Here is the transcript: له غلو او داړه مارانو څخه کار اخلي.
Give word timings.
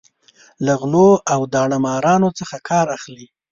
له 0.65 0.73
غلو 0.81 1.09
او 1.33 1.41
داړه 1.53 1.77
مارانو 1.85 2.29
څخه 2.39 2.57
کار 2.69 2.85
اخلي. 2.97 3.27